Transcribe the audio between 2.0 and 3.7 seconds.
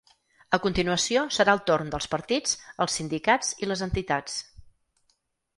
partits, els sindicats